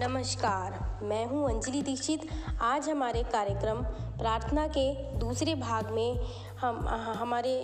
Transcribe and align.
नमस्कार, 0.00 1.00
मैं 1.02 1.26
हूँ 1.26 1.50
अंजलि 1.50 1.82
दीक्षित। 1.82 2.20
आज 2.60 2.88
हमारे 2.88 3.22
कार्यक्रम 3.22 3.82
प्रार्थना 4.18 4.66
के 4.66 5.16
दूसरे 5.18 5.54
भाग 5.54 5.90
में 5.90 6.20
हम, 6.60 6.88
हमारे 7.18 7.62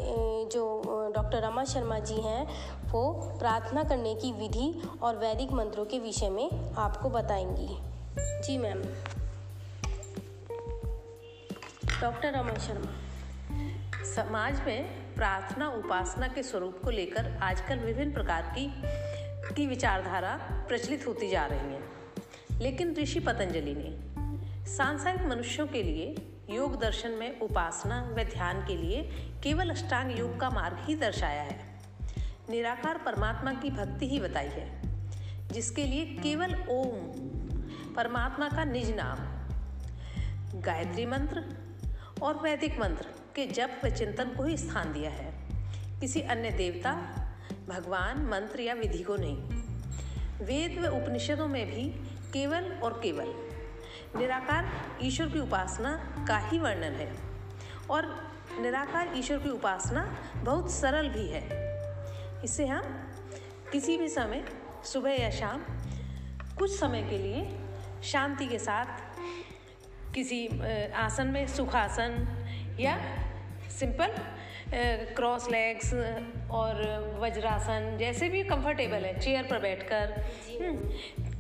जो 0.53 0.83
डॉक्टर 1.17 1.43
रमा 1.43 1.65
शर्मा 1.65 1.99
जी 1.99 2.15
हैं, 2.15 2.47
वो 2.91 3.13
प्रार्थना 3.39 3.85
करने 3.85 4.15
की 4.15 4.33
विधि 4.33 4.83
और 5.03 5.17
वैदिक 5.17 5.53
मंत्रों 5.53 5.85
के 5.85 5.99
विषय 5.99 6.31
में 6.31 6.75
आपको 6.75 7.11
बताएँगी। 7.11 7.69
जी 8.19 8.59
मैम। 8.59 8.83
डॉक्टर 12.01 12.33
रमा 12.33 12.55
शर्मा। 12.55 12.93
समाज 14.05 14.61
में 14.61 15.15
प्रार्थना 15.15 15.69
उपासना 15.69 16.29
के 16.29 16.43
स्वरूप 16.43 16.81
को 16.85 16.91
लेकर 16.91 17.39
आजकल 17.43 17.79
विभिन्न 17.79 18.13
प्रकार 18.13 18.43
की 18.43 18.83
की 19.55 19.67
विचारधारा 19.67 20.65
प्रचलित 20.69 21.07
होती 21.07 21.31
जा 21.31 21.47
रही 21.47 21.59
है। 21.59 22.04
लेकिन 22.61 22.97
ऋषि 22.97 23.21
पतंजलि 23.21 23.75
ने 23.79 24.15
सांसारिक 24.71 25.27
मनुष्यों 25.27 25.67
के 25.67 25.83
लिए 25.83 26.15
योग 26.51 26.81
दर्शन 26.81 27.11
में 27.11 27.41
उपासना 27.41 28.15
व 28.19 28.23
ध्यान 28.23 28.67
के 28.67 28.77
लिए 28.77 29.03
केवल 29.43 29.71
अष्टांग 29.71 30.19
योग 30.19 30.41
का 30.41 30.51
मार्ग 30.51 30.77
ही 30.81 30.95
दर्शाया 30.95 31.43
है। 31.43 31.81
निराकार 32.51 32.99
परमात्मा 32.99 33.53
की 33.53 33.71
भक्ति 33.71 34.09
ही 34.09 34.21
बताई 34.21 34.49
है, 34.49 34.83
जिसके 35.49 35.85
लिए 35.85 36.05
केवल 36.05 36.55
ओम, 36.55 36.95
परमात्मा 37.95 38.49
का 38.49 38.65
निज 38.65 38.91
नाम, 38.97 39.35
गायत्री 40.61 41.07
मंत्र 41.07 41.45
और 42.23 42.35
वैदिक 42.37 42.81
मंत्र 42.81 43.07
के 43.37 43.47
जप 43.47 43.81
व 43.85 43.89
चिंतन 43.89 44.25
को 44.25 44.45
ही 44.45 44.57
स्थान 44.57 44.93
दिया 44.93 45.11
है। 45.11 45.33
किसी 46.01 46.21
अन्य 46.21 46.51
देवता, 46.51 46.93
भगवान, 47.69 48.27
मंत्र 48.27 48.61
या 48.61 48.75
विधि 48.75 49.03
को 49.03 49.17
नहीं। 49.17 49.37
वेद 50.45 50.79
व 50.79 50.87
उपनिषदों 50.87 51.49
में 51.49 51.67
भी 51.67 52.14
केवल 52.35 52.65
और 52.83 53.01
केवल। 53.03 53.33
निराकार 54.19 54.71
ईश्वर 55.03 55.29
की 55.29 55.39
उपासना 55.39 55.91
का 56.29 56.39
ही 56.39 56.59
वर्णन 56.59 56.95
है। 56.95 57.13
और 57.91 58.07
निराकार 58.61 59.13
ईश्वर 59.17 59.39
की 59.39 59.51
उपासना 59.51 60.05
बहुत 60.37 60.71
सरल 60.71 61.09
भी 61.09 61.27
है। 61.29 61.43
इसे 62.45 62.67
हम 62.67 62.83
किसी 63.73 63.97
भी 63.97 64.09
समय 64.09 64.45
सुबह 64.85 65.11
या 65.11 65.31
शाम 65.31 65.65
कुछ 66.59 66.79
समय 66.79 67.03
के 67.03 67.19
लिए 67.19 67.59
शांति 68.05 68.47
के 68.47 68.59
साथ 68.59 68.87
किसी 70.15 70.47
आसन 70.95 71.27
में 71.27 71.47
सुखासन 71.47 72.27
या 72.81 72.97
सिंपल 73.79 74.15
क्रॉस 75.17 75.49
लेग्स 75.51 75.93
और 76.51 76.83
वज्रासन 77.21 77.97
जैसे 77.99 78.29
भी 78.29 78.43
कंफर्टेबल 78.45 79.05
है 79.05 79.19
चेयर 79.21 79.43
पर 79.43 79.59
बैठकर। 79.59 80.13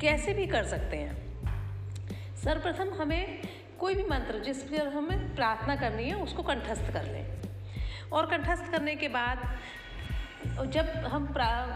कैसे 0.04 0.32
भी 0.34 0.46
कर 0.46 0.64
सकते 0.64 0.96
हैं। 0.96 2.36
सर्वप्रथम 2.36 2.92
हमें 2.94 3.42
कोई 3.80 3.94
भी 3.94 4.02
मंत्र 4.02 4.38
जिस 4.38 4.62
पर 4.62 4.88
हमें 4.88 5.34
प्रार्थना 5.34 5.76
करनी 5.76 6.04
है, 6.04 6.14
उसको 6.14 6.42
कंठस्थ 6.42 6.92
कर 6.92 7.04
लें। 7.04 8.10
और 8.12 8.26
कंठस्थ 8.26 8.70
करने 8.72 8.94
के 8.94 9.08
बाद, 9.08 9.58
जब 10.66 10.88
हम 11.06 11.24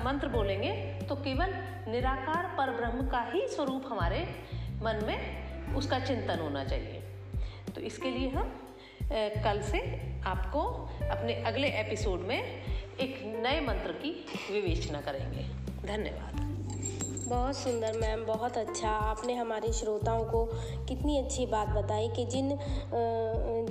मंत्र 0.04 0.28
बोलेंगे 0.28 0.72
तो 1.08 1.14
केवल 1.14 1.54
निराकार 1.88 2.46
पर 2.58 2.70
ब्रह्म 2.70 3.06
का 3.08 3.20
ही 3.34 3.46
स्वरूप 3.48 3.84
हमारे 3.86 4.20
मन 4.82 5.04
में 5.06 5.74
उसका 5.74 5.98
चिंतन 5.98 6.38
होना 6.38 6.64
चाहिए। 6.64 7.00
तो 7.74 7.80
इसके 7.80 8.10
लिए 8.10 8.28
हम 8.28 8.52
कल 9.44 9.62
से 9.62 9.80
आपको 10.26 10.62
अपने 11.10 11.34
अगले 11.44 11.68
एपिसोड 11.80 12.20
में 12.20 12.38
एक 12.38 13.20
नए 13.42 13.60
मंत्र 13.60 13.92
की 13.92 14.12
विवेचना 14.52 15.00
करेंगे। 15.00 15.48
धन्यवाद। 15.86 16.57
बहुत 17.28 17.56
सुंदर 17.56 17.96
मैम, 17.98 18.24
बहुत 18.24 18.56
अच्छा। 18.58 18.88
आपने 18.88 19.34
हमारे 19.34 19.72
श्रोताओं 19.72 20.24
को 20.24 20.44
कितनी 20.88 21.18
अच्छी 21.18 21.44
बात 21.46 21.68
बताई 21.68 22.08
कि 22.08 22.24
जिन 22.24 22.48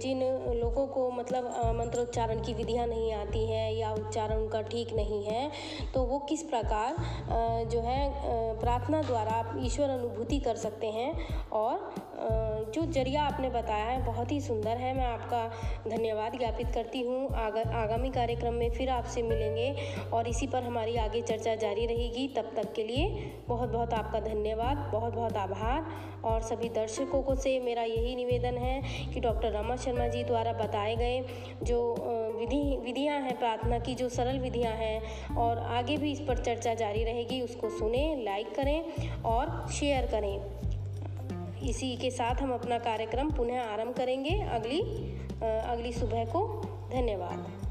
जिन 0.02 0.20
लोगों 0.60 0.86
को 0.88 1.10
मतलब 1.12 1.46
मंत्रोच्चारण 1.76 2.44
की 2.44 2.54
विधियाँ 2.54 2.86
नहीं 2.88 3.14
आती 3.14 3.46
हैं 3.46 3.72
या 3.74 3.94
उच्चारण 3.94 4.38
उनका 4.38 4.62
ठीक 4.64 4.94
नहीं 4.94 5.24
है 5.24 5.50
तो 5.94 6.04
वो 6.04 6.20
किस 6.20 6.44
प्रकार 6.44 6.96
जो 7.72 7.82
है 7.82 8.00
प्रार्थना 8.60 9.02
द्वारा 9.02 9.44
ईश्वर 9.60 9.90
अनुभूति 9.90 10.40
कर 10.40 10.56
सकते 10.58 10.88
हैं 10.92 11.12
और 11.52 11.92
जो 12.78 12.86
ज़रिया 12.94 13.22
आपने 13.24 13.50
बताया 13.50 13.86
है 13.86 14.04
बहुत 14.06 14.32
ही 14.32 14.40
सुंदर 14.42 14.78
है। 14.78 14.94
मैं 14.98 15.06
आपका 15.06 15.40
धन्यवाद 15.88 16.38
ज्ञापित 16.38 16.68
करती 16.74 17.02
हूँ। 17.02 17.30
आगा, 17.36 17.62
आगामी 17.76 18.10
कार्यक्रम 18.10 18.54
में 18.54 18.70
फिर 18.72 18.90
आपसे 18.90 19.22
मिलेंगे 19.22 19.74
और 20.14 20.28
इसी 20.28 20.48
पर 20.48 20.64
हमारी 20.64 20.96
आगे 20.96 21.22
चर्चा 21.22 21.56
जारी 21.56 21.86
रहेगी। 21.86 22.28
तब 22.28 22.52
तक 22.56 22.74
के 22.74 22.84
लिए 22.84 23.32
बहुत 23.48 23.70
बहुत 23.70 23.94
आपका 23.94 24.20
धन्यवाद 24.20 24.90
बहुत 24.94 25.14
बहुत 25.14 25.38
आभार। 25.38 26.06
और 26.26 26.42
सभी 26.42 26.70
दर्शकों 26.70 27.22
को 27.22 27.36
से 27.36 27.60
मेरा 27.60 27.84
यही 27.84 28.16
निवेदन 28.16 28.58
है 28.58 28.82
कि 29.14 29.20
डॉक्टर 29.20 29.52
रमा 29.52 29.76
शर्मा 29.76 30.08
जी 30.08 30.24
द्वारा 30.24 30.54
बताए 30.54 30.96
गए 30.96 31.20
जो 31.64 31.80
विधि 32.40 32.62
विधियाँ 32.78 33.20
हैं 33.22 33.38
प्रार्थना 33.40 33.80
की 33.80 33.96
जो 33.96 34.10
सरल 34.10 34.40
विधियाँ 34.40 34.74
हैं 34.76 35.36
और 35.38 35.60
आगे 35.76 35.98
भी 35.98 36.12
इस 36.12 36.20
पर 36.20 36.38
चर्चा 36.38 36.74
जारी 36.74 37.04
रहेगी 37.04 37.42
उसको 37.42 37.70
सुने 37.70 38.06
लाइक 38.26 38.56
करें 38.56 39.22
और 39.24 39.68
शेयर 39.72 40.06
करें। 40.06 40.77
इसी 41.68 41.96
के 41.96 42.12
साथ 42.12 42.36
हम 42.36 42.54
अपना 42.54 42.78
कार्यक्रम 42.80 43.32
पुनः 43.32 43.62
आरंभ 43.62 43.96
करेंगे 43.96 44.40
अगली 44.42 44.82
अगली 45.44 45.92
सुबह 45.94 46.26
को। 46.26 46.46
धन्यवाद। 46.92 47.67